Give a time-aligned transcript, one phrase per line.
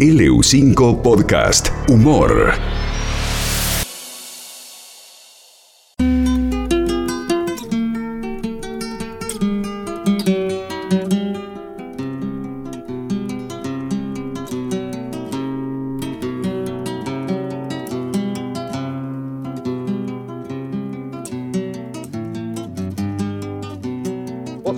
[0.00, 2.77] LU5 Podcast Humor.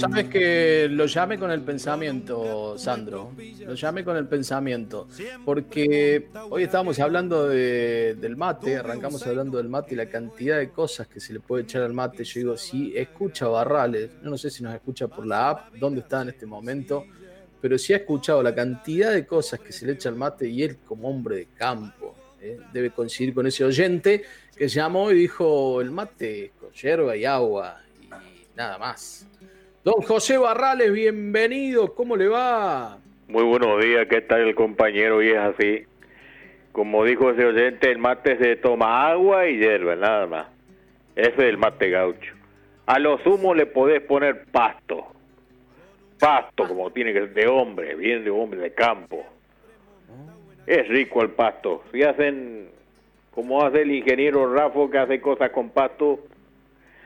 [0.00, 3.32] Vos sabés que lo llame con el pensamiento, Sandro.
[3.66, 5.08] Lo llame con el pensamiento.
[5.44, 10.70] Porque hoy estábamos hablando de- del mate, arrancamos hablando del mate y la cantidad de
[10.70, 12.24] cosas que se le puede echar al mate.
[12.24, 16.22] Yo digo, si escucha Barrales, no sé si nos escucha por la app, dónde está
[16.22, 17.04] en este momento,
[17.60, 20.62] pero si ha escuchado la cantidad de cosas que se le echa al mate y
[20.62, 22.58] él como hombre de campo, ¿eh?
[22.72, 24.22] debe coincidir con ese oyente
[24.56, 28.08] que llamó y dijo, el mate con hierba y agua y
[28.56, 29.26] nada más.
[29.82, 32.98] Don José Barrales, bienvenido, ¿cómo le va?
[33.28, 35.22] Muy buenos días, ¿qué tal el compañero?
[35.22, 35.86] Y es así.
[36.72, 40.46] Como dijo ese oyente, el mate se toma agua y hierba, nada más.
[41.16, 42.34] Ese es el mate gaucho.
[42.84, 45.06] A lo sumo le podés poner pasto.
[46.18, 49.24] Pasto, como tiene que ser de hombre, bien de hombre, de campo.
[50.66, 51.84] Es rico el pasto.
[51.90, 52.68] Si hacen,
[53.30, 56.20] como hace el ingeniero Rafo, que hace cosas con pasto,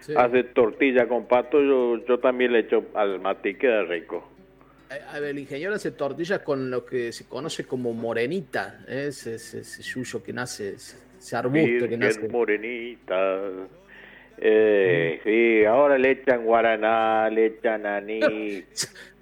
[0.07, 0.13] Sí.
[0.17, 4.29] hace tortilla con pasto, yo, yo también le echo al mate y queda rico.
[4.91, 9.07] Eh, a ver, El ingeniero hace tortillas con lo que se conoce como morenita, ¿eh?
[9.09, 12.29] ese, ese, ese yuyo que nace, ese, arbusto que nace.
[12.29, 13.41] morenita.
[14.37, 18.65] Eh, sí, ahora le echan guaraná, le echan anís.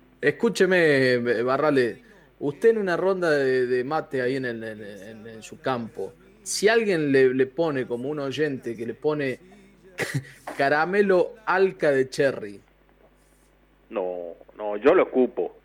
[0.20, 1.98] Escúcheme, Barrales,
[2.40, 6.14] usted en una ronda de, de mate ahí en, el- en- en- en su campo,
[6.42, 9.38] si alguien le, le pone como un oyente que le pone
[10.52, 12.60] caramelo alca de cherry,
[13.90, 15.56] No, no, yo lo ocupo.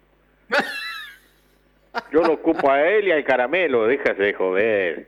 [2.12, 5.08] Yo lo ocupo a él y al caramelo, déjase de joder.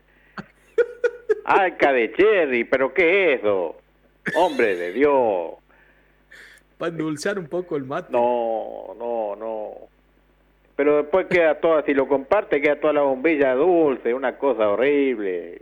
[1.46, 3.76] Alca de cherry, pero ¿qué es eso?
[4.36, 5.54] Hombre de Dios.
[6.78, 8.12] para endulzar un poco el mate.
[8.12, 9.74] No, no, no.
[10.76, 15.62] Pero después queda toda, si lo comparte, queda toda la bombilla dulce, una cosa horrible.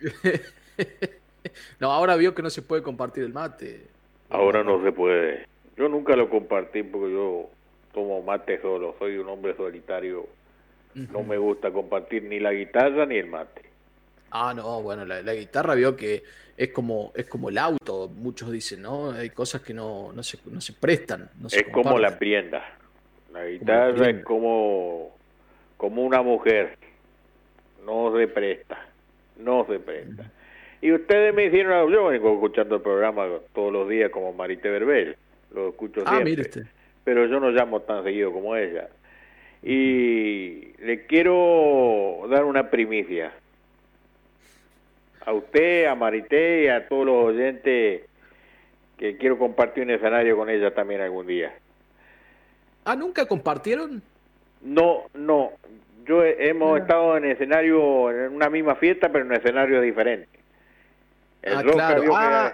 [1.80, 3.86] No, ahora vio que no se puede compartir el mate.
[4.30, 5.46] Ahora no se puede.
[5.76, 7.50] Yo nunca lo compartí porque yo
[7.92, 10.26] tomo mate solo, soy un hombre solitario.
[10.94, 13.62] No me gusta compartir ni la guitarra ni el mate.
[14.30, 16.22] Ah, no, bueno, la, la guitarra vio que
[16.56, 19.10] es como, es como el auto, muchos dicen, ¿no?
[19.10, 21.28] Hay cosas que no, no, se, no se prestan.
[21.40, 22.62] No se es como la prienda.
[23.32, 25.16] La guitarra es como,
[25.76, 26.76] como una mujer.
[27.84, 28.86] No se presta.
[29.38, 30.30] No se presta.
[30.82, 35.16] Y ustedes me hicieron, yo vengo escuchando el programa todos los días como Marite Verbel.
[35.54, 36.30] Lo escucho Ah, siempre.
[36.30, 36.62] mire usted.
[37.04, 38.88] pero yo no llamo tan seguido como ella.
[39.62, 43.32] Y le quiero dar una primicia.
[45.24, 48.02] A usted, a Marité y a todos los oyentes
[48.98, 51.52] que quiero compartir un escenario con ella también algún día.
[52.84, 54.02] Ah, ¿nunca compartieron?
[54.62, 55.52] No, no.
[56.06, 60.28] Yo he- hemos estado en escenario, en una misma fiesta, pero en escenario diferente.
[61.42, 62.02] El ah, claro.
[62.16, 62.52] Ah,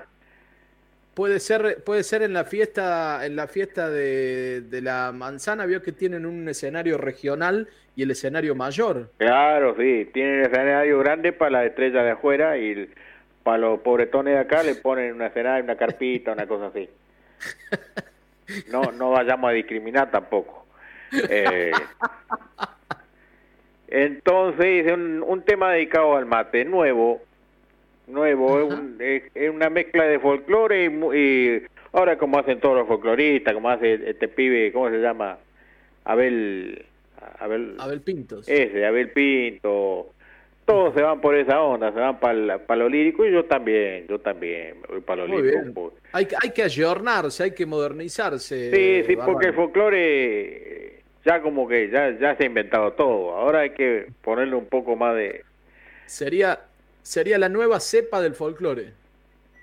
[1.15, 5.83] puede ser, puede ser en la fiesta, en la fiesta de, de la manzana, vio
[5.83, 9.11] que tienen un escenario regional y el escenario mayor.
[9.17, 12.95] Claro, sí, tienen escenario grande para las estrellas de afuera y el-
[13.43, 16.89] para los pobretones de acá le ponen una escenario, una carpita, una cosa así.
[18.67, 20.67] No, no vayamos a discriminar tampoco.
[21.27, 21.91] Eh,
[23.89, 27.28] entonces un tema dedicado al mate, nuevo,
[28.09, 32.77] nuevo, es, un- es- es una mezcla de folclore y, y ahora como hacen todos
[32.77, 35.39] los folcloristas, como hace este pibe, ¿cómo se llama?
[36.05, 36.85] Abel,
[37.39, 38.49] Abel, Abel Pintos.
[38.49, 40.13] ese, Abel Pinto,
[40.65, 44.19] todos se van por esa onda, se van para lo lírico y yo también, yo
[44.19, 45.91] también me voy para lo Muy lírico.
[45.91, 46.01] bien.
[46.13, 48.71] Hay, que- hay que ayornarse, hay que modernizarse.
[48.71, 53.61] Sí, sí, porque el folclore ya como que ya, ya se ha inventado todo, ahora
[53.61, 55.43] hay que ponerle un poco más de...
[56.07, 56.59] Sería,
[57.09, 58.93] sería la nueva cepa del folclore.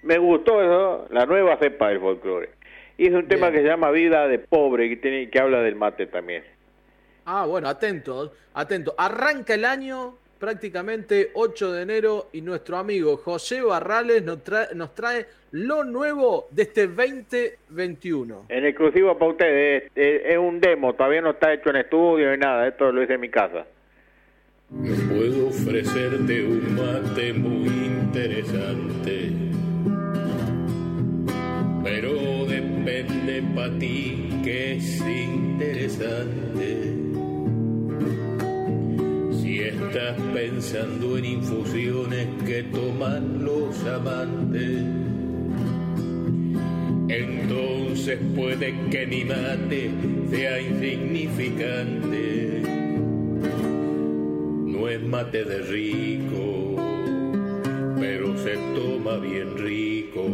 [0.01, 2.49] Me gustó eso, la nueva cepa del folclore.
[2.97, 3.53] Hice un tema Bien.
[3.61, 6.43] que se llama Vida de Pobre, que, tiene, que habla del mate también.
[7.25, 8.95] Ah, bueno, atento, atento.
[8.97, 14.93] Arranca el año prácticamente 8 de enero y nuestro amigo José Barrales nos trae, nos
[14.95, 18.45] trae lo nuevo de este 2021.
[18.49, 22.31] En exclusivo para ustedes, es, es- es un demo, todavía no está hecho en estudio
[22.31, 23.65] ni nada, esto lo hice en mi casa.
[24.83, 29.31] Puedo ofrecerte un mate muy interesante,
[31.83, 36.93] pero depende para ti que es interesante.
[39.41, 44.81] Si es estás pensando en infusiones que toman los amantes.
[47.07, 49.89] Entonces puede que mi mate
[50.29, 52.74] sea insignificante.
[54.75, 56.75] No es mate de rico,
[57.97, 60.25] pero se toma bien rico.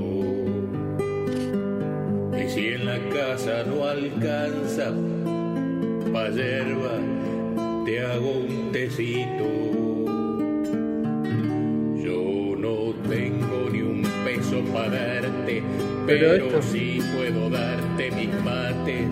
[2.35, 4.93] Y si en la casa no alcanza
[6.11, 6.97] pa' yerba,
[7.85, 9.45] te hago un tecito.
[12.03, 15.61] Yo no tengo ni un peso para darte,
[16.07, 19.07] Pero sí puedo darte mis mates.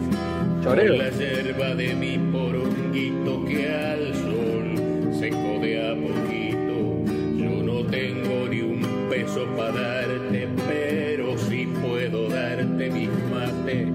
[0.63, 0.87] Choreo.
[0.87, 4.48] Con la yerba de mi poronguito que al sol
[5.19, 7.03] seco de a poquito.
[7.37, 13.87] Yo no tengo ni un peso para darte, pero sí puedo darte mis mates.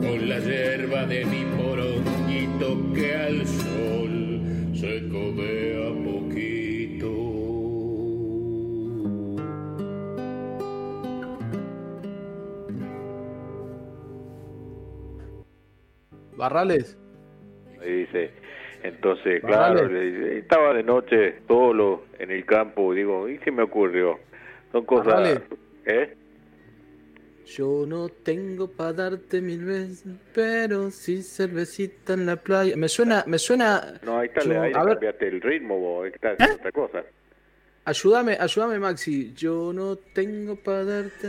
[0.00, 4.40] Con la yerba de mi poronguito que al sol
[4.72, 7.10] seco de a poquito.
[16.36, 16.96] Barrales.
[17.84, 18.30] Y dice,
[18.82, 19.80] entonces, Vale.
[19.80, 24.18] claro, estaba de noche solo en el campo, digo, ¿y qué me ocurrió?
[24.72, 25.42] Son cosas, Vale.
[25.86, 26.16] ¿eh?
[27.46, 32.76] Yo no tengo para darte mil veces, pero sí cervecita en la playa.
[32.76, 34.00] Me suena, me suena.
[34.02, 36.54] No, ahí está, Yo- ahí ver, cambiaste el ritmo, vos, ahí está, ¿Eh?
[36.54, 37.02] otra cosa.
[37.84, 39.32] ayúdame, ayúdame, Maxi.
[39.34, 41.28] Yo no tengo para darte.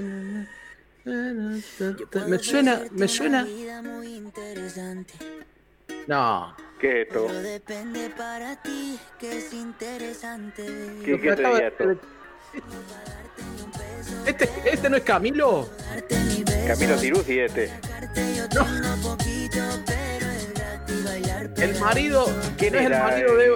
[1.03, 3.45] Me suena, me suena.
[6.07, 6.55] No.
[6.83, 7.27] ¿Qué es esto?
[7.27, 10.65] Pero depende para ti que es interesante.
[11.05, 11.97] ¿Qué, que qué de-
[14.25, 15.69] Este, este no es Camilo.
[16.67, 17.69] Camilo Tiruzzi este.
[17.69, 21.49] sacarte yo tengo poquito, pero es gratis bailar.
[21.55, 22.25] El marido.
[22.57, 23.47] ¿Quién no es el marido eh?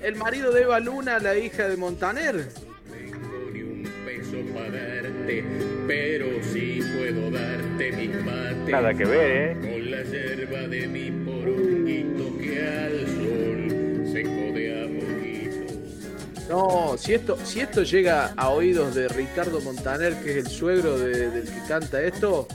[0.00, 0.06] de.
[0.06, 2.50] El marido de Eva Luna, la hija de Montaner.
[2.88, 5.44] tengo ni un peso para darte,
[5.88, 8.68] pero sí puedo darte mis mates.
[8.68, 9.56] Nada que ver, ¿eh?
[9.60, 11.29] Con la yerba de mi que
[12.60, 15.74] al sol seco de a poquito.
[16.48, 20.98] No, si esto, si esto llega a oídos de Ricardo Montaner, que es el suegro
[20.98, 22.48] de- del que canta esto,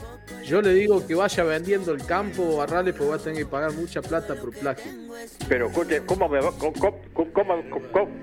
[0.44, 3.72] yo le digo que vaya vendiendo el campo Barrales porque va a tener que pagar
[3.72, 4.92] mucha plata por plagio.
[5.48, 7.64] Pero escuche, ¿cómo me va, cómo, cómo- cómo-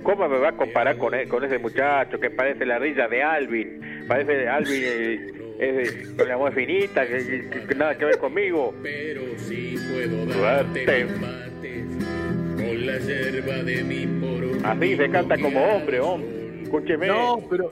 [0.04, 3.24] cómo- me va a comparar con, e- con ese muchacho que parece la risa de
[3.24, 4.06] Alvin?
[4.08, 8.74] Parece Alvin eh, eh, con la voz finita, que, que- que nada que ver conmigo.
[8.84, 10.86] Pero sí puedo Suerte.
[10.86, 11.43] darte.
[11.64, 14.68] Con la yerba de mi poronguito.
[14.68, 16.64] Así se canta como hombre, hombre.
[16.64, 17.08] Escúcheme.
[17.08, 17.72] No, pero.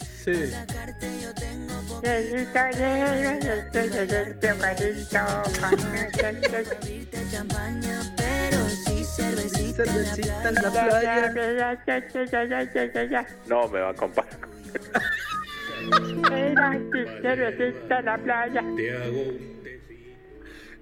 [0.00, 0.32] Sí.
[7.30, 11.32] Champaña, pero sí cervecita, Cervecita en la playa.
[13.46, 14.38] No me va a comparar.
[18.76, 19.57] Te hago.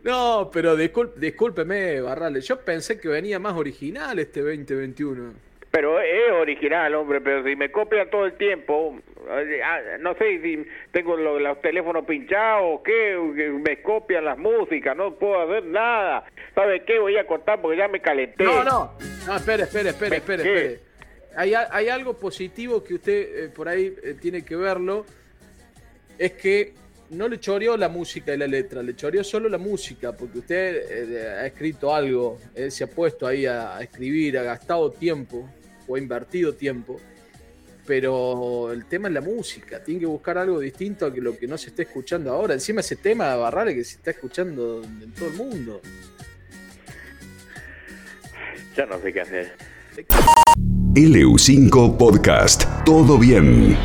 [0.06, 2.46] No, pero discúlpeme, Barrales.
[2.46, 5.32] Yo pensé que venía más original este 2021.
[5.70, 8.98] Pero es original, hombre, pero si me copian todo el tiempo,
[9.28, 13.82] eh, ah, no sé si tengo lo- los teléfonos pinchados o qué, o que me
[13.82, 16.24] copian las músicas, no puedo hacer nada.
[16.54, 16.98] ¿Sabe qué?
[16.98, 18.42] Voy a cortar porque ya me calenté.
[18.44, 18.92] No, no.
[19.26, 20.42] No, espere, espere, espere, ¿Me espere.
[20.44, 20.80] espere.
[21.36, 25.04] Hay, hay algo positivo que usted eh, por ahí eh, tiene que verlo.
[26.16, 26.72] Es que
[27.10, 31.12] no le choreó la música y la letra, le choreó solo la música, porque usted
[31.12, 35.48] eh, ha escrito algo, eh, se ha puesto ahí a, a escribir, ha gastado tiempo
[35.86, 37.00] o ha invertido tiempo.
[37.86, 41.46] Pero el tema es la música, tiene que buscar algo distinto a que lo que
[41.46, 42.54] no se está escuchando ahora.
[42.54, 45.80] Encima ese tema de Barrales que se está escuchando en todo el mundo.
[48.76, 49.52] Ya no sé qué hacer.
[50.94, 52.64] LU5 Podcast.
[52.84, 53.76] Todo bien.